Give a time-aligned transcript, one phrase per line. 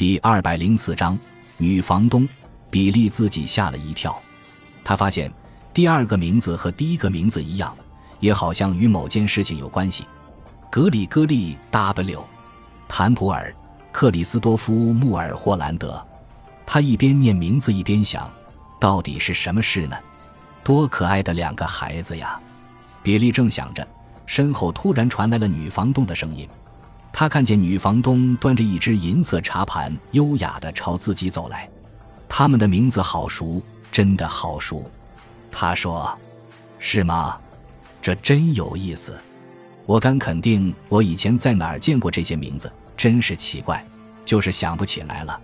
[0.00, 1.18] 第二百零四章
[1.58, 2.26] 女房东
[2.70, 4.18] 比利自己吓了一跳，
[4.82, 5.30] 他发现
[5.74, 7.76] 第二个名字和第一个名字一样，
[8.18, 10.06] 也好像与某件事情有关系。
[10.70, 12.24] 格里戈利 ·W·
[12.88, 13.50] 坦普尔·
[13.92, 16.02] 克里斯多夫·穆尔霍兰德。
[16.64, 18.26] 他一边念名字一边想，
[18.80, 19.94] 到底是什么事呢？
[20.64, 22.40] 多可爱的两个孩子呀！
[23.02, 23.86] 比利正想着，
[24.24, 26.48] 身后突然传来了女房东的声音。
[27.12, 31.68] 他看见女房东端着一只银色茶盘，优雅地朝自己走来。
[32.28, 33.60] 他们的名字好熟，
[33.90, 34.90] 真的好熟。
[35.50, 36.16] 他说
[36.78, 37.38] ：“是吗？
[38.00, 39.18] 这真有意思。
[39.84, 42.72] 我敢肯定，我以前在哪儿见过这些名字。
[42.96, 43.84] 真是奇怪，
[44.24, 45.40] 就是想不起来了。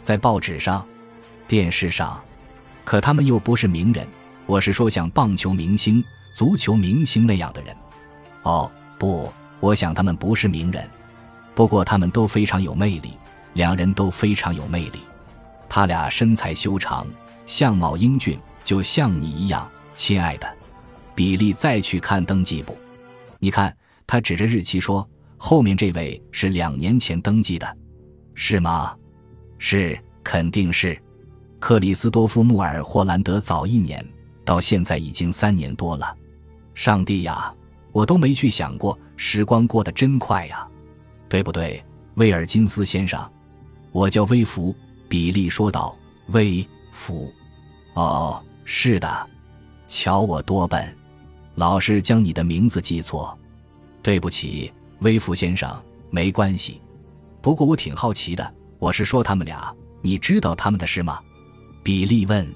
[0.00, 0.84] 在报纸上、
[1.46, 2.20] 电视上，
[2.84, 4.06] 可他们又不是名人。
[4.46, 6.02] 我是说，像棒球明星、
[6.34, 7.76] 足球明星那样的人。
[8.44, 10.88] 哦，不，我想他们不是名人。”
[11.54, 13.12] 不过他们都非常有魅力，
[13.54, 15.00] 两人都非常有魅力。
[15.68, 17.06] 他俩身材修长，
[17.46, 20.56] 相貌英俊，就像你一样，亲爱的。
[21.14, 22.76] 比利再去看登记簿，
[23.38, 27.76] 你看，他指着日期说：“后面这位是两年前登记的，
[28.34, 28.96] 是吗
[29.58, 30.98] ？”“是，肯定是。”
[31.60, 34.04] 克里斯多夫·穆尔霍兰德早一年，
[34.44, 36.16] 到现在已经三年多了。
[36.74, 37.54] 上帝呀，
[37.92, 40.66] 我都没去想过，时光过得真快呀。
[41.32, 41.82] 对不对，
[42.16, 43.18] 威尔金斯先生？
[43.90, 44.76] 我叫威福。
[45.08, 45.96] 比利说道。
[46.26, 47.32] 威福，
[47.94, 49.30] 哦，是的。
[49.88, 50.94] 瞧我多笨，
[51.54, 53.34] 老是将你的名字记错。
[54.02, 55.74] 对不起，威福先生，
[56.10, 56.82] 没关系。
[57.40, 61.18] 不过我挺好奇的，我是说他们俩，你知道他们的事吗？
[61.82, 62.46] 比利问。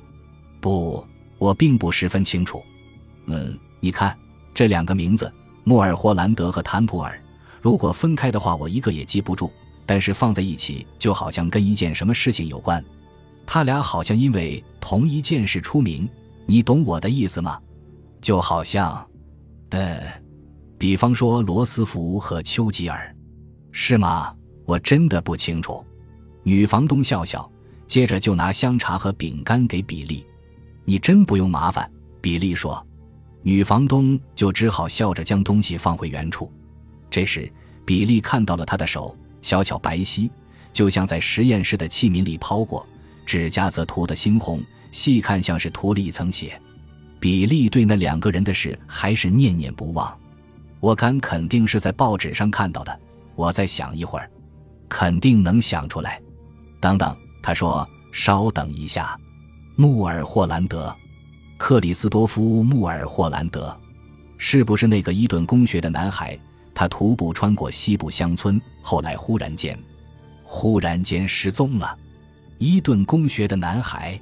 [0.61, 1.03] 不，
[1.39, 2.63] 我并不十分清楚。
[3.25, 4.15] 嗯，你看
[4.53, 5.33] 这两个名字，
[5.65, 7.19] 莫尔霍兰德和坦普尔。
[7.67, 9.51] 如果分开的话，我一个也记不住；
[9.85, 12.81] 但是放在一起，就好像跟一件什么事情有关。
[13.45, 16.09] 他俩好像因为同一件事出名，
[16.47, 17.61] 你懂我的意思吗？
[18.21, 19.05] 就好像，
[19.71, 20.01] 呃，
[20.79, 23.13] 比方说罗斯福和丘吉尔，
[23.73, 24.33] 是吗？
[24.65, 25.85] 我真的不清楚。
[26.45, 27.51] 女房东笑笑，
[27.89, 30.25] 接着就拿香茶和饼干给比利。
[30.85, 31.91] 你真不用麻烦，
[32.21, 32.81] 比利说。
[33.43, 36.49] 女房东就只好笑着将东西放回原处。
[37.09, 37.51] 这时，
[37.87, 40.29] 比利看到了他的手，小巧白皙，
[40.73, 42.85] 就像在实验室的器皿里抛过；
[43.25, 44.61] 指甲则涂得猩红，
[44.91, 46.61] 细看像是涂了一层血。
[47.21, 50.15] 比利对那两个人的事还是念念不忘。
[50.81, 53.01] 我敢肯定是在报纸上看到的。
[53.35, 54.31] 我再想一会儿，
[54.89, 56.21] 肯定能想出来。
[56.81, 59.19] 等等，他说：“稍等一下，
[59.77, 60.95] 穆尔霍兰德，
[61.57, 63.77] 克里斯多夫·穆尔霍兰德，
[64.39, 66.39] 是不是那个伊顿公学的男孩？”
[66.77, 69.75] 他徒步穿过西部乡村，后来忽然间，
[70.45, 71.99] 忽然间失踪了。
[72.59, 74.21] 伊顿公学的男孩，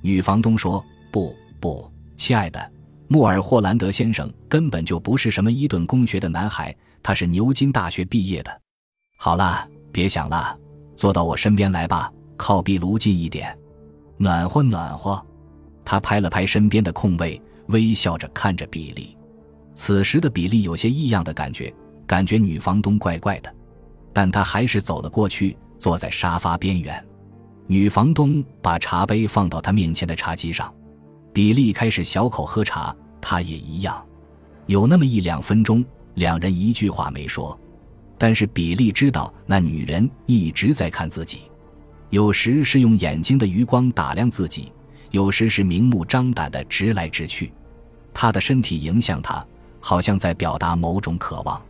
[0.00, 2.72] 女房东说：“不不，亲爱的，
[3.08, 6.72] 穆尔霍兰德先生根本就不是什么伊顿公学的男孩，
[7.02, 8.60] 他是牛津大学毕业的。”
[9.18, 10.56] 好了，别想了，
[10.94, 13.58] 坐到我身边来吧，靠壁炉近一点，
[14.16, 15.20] 暖和暖和。
[15.84, 19.18] 他拍了拍身边的空位，微笑着看着比利。
[19.74, 21.74] 此时的比利有些异样的感觉。
[22.08, 23.54] 感觉女房东怪怪的，
[24.12, 27.06] 但他还是走了过去，坐在沙发边缘。
[27.66, 30.72] 女房东把茶杯放到他面前的茶几上，
[31.34, 34.02] 比利开始小口喝茶，他也一样。
[34.64, 37.58] 有那么一两分钟，两人一句话没说，
[38.16, 41.42] 但是比利知道那女人一直在看自己，
[42.08, 44.72] 有时是用眼睛的余光打量自己，
[45.10, 47.52] 有时是明目张胆的直来直去。
[48.14, 49.46] 他的身体迎向他，
[49.78, 51.62] 好像在表达某种渴望。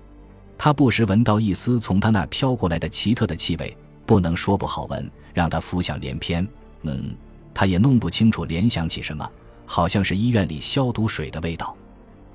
[0.58, 3.74] 他不时闻到一丝从他那飘过来的奇特的气味，
[4.04, 6.46] 不能说不好闻，让他浮想联翩。
[6.82, 7.14] 嗯，
[7.54, 9.30] 他也弄不清楚联想起什么，
[9.64, 11.76] 好像是医院里消毒水的味道。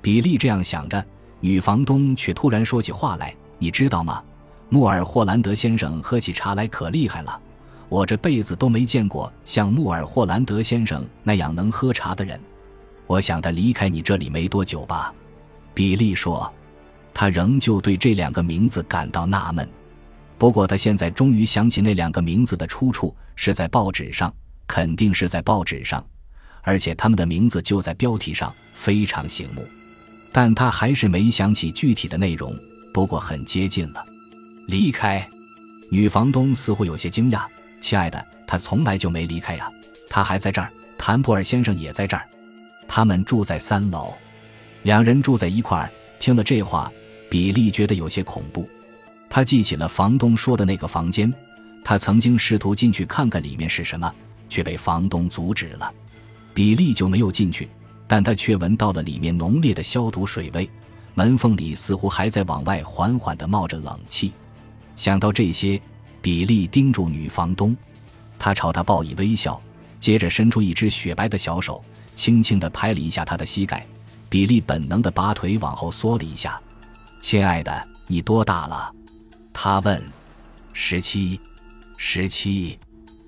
[0.00, 1.04] 比利这样想着，
[1.38, 4.22] 女房东却突然说起话来：“你知道吗？
[4.70, 7.38] 穆尔霍兰德先生喝起茶来可厉害了，
[7.90, 12.40] 我这辈子都没见过像穆尔霍兰德先生那样能喝茶的人。
[13.06, 15.12] 我想他离开你这里没多久吧？”
[15.74, 16.50] 比利说。
[17.14, 19.66] 他仍旧对这两个名字感到纳闷，
[20.36, 24.34] 不过他现在终于想起那两个名字的出处是在报纸上，
[24.66, 26.04] 肯定是在报纸上，
[26.62, 29.64] 而且他们的名字就在标题上，非常醒目。
[30.32, 32.52] 但他还是没想起具体的内容，
[32.92, 34.04] 不过很接近了。
[34.66, 35.26] 离开，
[35.88, 37.44] 女房东似乎有些惊讶
[37.80, 39.70] ：“亲爱的，他从来就没离开呀，
[40.10, 40.68] 他还在这儿。
[40.98, 42.28] 谭普尔先生也在这儿，
[42.88, 44.12] 他们住在三楼，
[44.82, 45.88] 两人住在一块儿。”
[46.18, 46.90] 听了这话。
[47.34, 48.64] 比利觉得有些恐怖，
[49.28, 51.34] 他记起了房东说的那个房间，
[51.82, 54.08] 他曾经试图进去看看里面是什么，
[54.48, 55.92] 却被房东阻止了。
[56.54, 57.68] 比利就没有进去，
[58.06, 60.70] 但他却闻到了里面浓烈的消毒水味，
[61.14, 64.32] 门缝里似乎还在往外缓缓地冒着冷气。
[64.94, 65.82] 想到这些，
[66.22, 67.76] 比利盯住女房东，
[68.38, 69.60] 他朝她报以微笑，
[69.98, 71.84] 接着伸出一只雪白的小手，
[72.14, 73.84] 轻轻地拍了一下她的膝盖。
[74.28, 76.60] 比利本能地把腿往后缩了一下。
[77.24, 78.92] “亲爱的，你多大了？”
[79.50, 80.04] 他问。
[80.74, 81.40] “十七。”
[81.96, 82.78] 十七，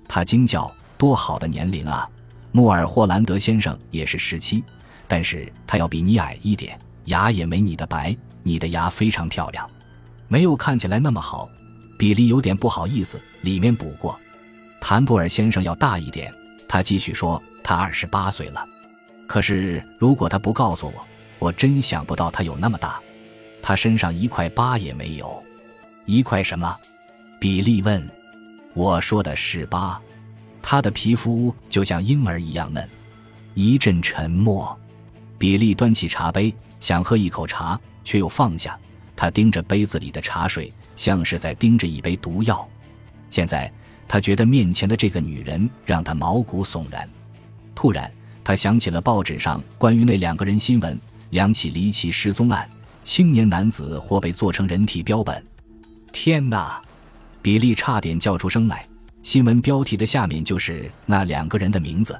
[0.07, 2.07] 他惊叫：“多好的年龄啊！”
[2.53, 4.63] 穆尔霍兰德先生也是十七，
[5.07, 8.15] 但是他要比你矮一点，牙也没你的白。
[8.43, 9.67] 你的牙非常漂亮，
[10.27, 11.49] 没有看起来那么好。
[11.97, 14.15] 比利有点不好意思，里面补过。
[14.79, 16.31] 谭布尔先生要大一点，
[16.69, 18.63] 他继续说：“他二十八岁了，
[19.27, 21.07] 可是如果他不告诉我，
[21.39, 23.01] 我真想不到他有那么大。
[23.61, 25.43] 他身上一块疤也没有，
[26.05, 26.77] 一块什么？”
[27.39, 28.07] 比利问。
[28.73, 29.99] 我说的是疤，
[30.61, 32.87] 他的皮肤就像婴儿一样嫩。
[33.55, 34.77] 一阵沉默，
[35.39, 38.77] 比利端起茶杯想喝一口茶，却又放下。
[39.15, 42.69] 他盯着杯子里的茶水，像是在盯着一杯毒药。
[43.31, 43.71] 现在
[44.07, 47.09] 他觉得面前的这个女人让他毛骨悚然。
[47.73, 48.11] 突然，
[48.43, 50.99] 他想起了报纸上关于那两个人新闻：
[51.31, 52.69] 两起离奇失踪案，
[53.07, 55.41] 青年男子或被做成人体标本。
[56.11, 56.81] 天哪！
[57.41, 58.85] 比利差点叫出声来。
[59.23, 62.19] 新闻标题的下面就是那两个人的名字。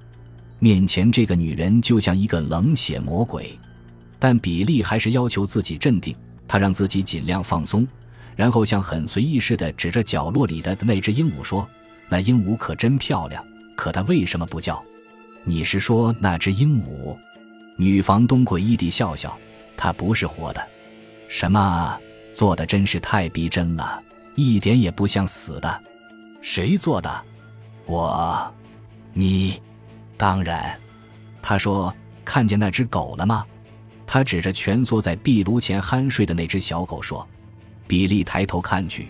[0.59, 3.59] 面前这个女人就像一个冷血魔鬼，
[4.17, 6.15] 但比利还是要求自己镇定。
[6.47, 7.85] 他让自己尽量放松，
[8.37, 11.67] 然后像很随意似的指着角落里的那只鹦鹉说
[12.07, 13.45] ：“那鹦鹉可真漂亮，
[13.75, 14.81] 可它为什么不叫？”
[15.43, 17.17] 你是说那只鹦鹉？
[17.75, 19.37] 女房东诡异地笑笑
[19.75, 20.65] ：“它不是活的。”
[21.27, 21.99] 什么？
[22.33, 24.03] 做的真是太逼真了。
[24.35, 25.81] 一点也不像死的，
[26.41, 27.25] 谁做的？
[27.87, 28.53] 我，
[29.13, 29.59] 你，
[30.15, 30.79] 当然。
[31.41, 31.91] 他说
[32.23, 33.43] ：“看见那只狗了吗？”
[34.05, 37.27] 他指着蜷缩在壁炉前酣睡的那只小狗说。
[37.87, 39.07] 比利抬头看去，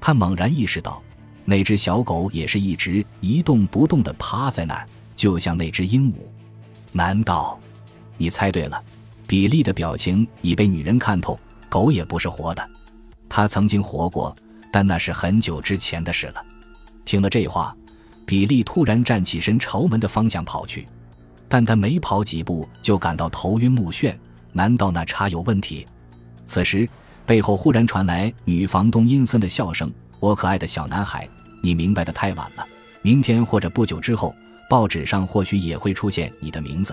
[0.00, 1.02] 他猛然意识到，
[1.44, 6.14] 那只小狗也是一直一动不动地趴在那儿，就像那只鹦鹉。
[6.92, 7.58] 难道？
[8.16, 8.82] 你猜对了。
[9.26, 11.38] 比利的表情已被女人看透，
[11.68, 12.68] 狗也不是活的，
[13.28, 14.34] 它曾经活过。
[14.72, 16.44] 但那是很久之前的事了。
[17.04, 17.72] 听了这话，
[18.26, 20.84] 比利突然站起身，朝门的方向跑去。
[21.48, 24.12] 但他没跑几步，就感到头晕目眩。
[24.50, 25.86] 难道那茶有问题？
[26.44, 26.88] 此时，
[27.24, 29.88] 背后忽然传来女房东阴森的笑声
[30.18, 31.28] ：“我可爱的小男孩，
[31.62, 32.66] 你明白的太晚了。
[33.00, 34.34] 明天或者不久之后，
[34.68, 36.92] 报纸上或许也会出现你的名字。”